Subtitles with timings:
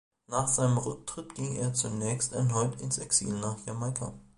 [0.25, 4.15] Nach seinem Rücktritt ging er zunächst erneut ins Exil nach Jamaika.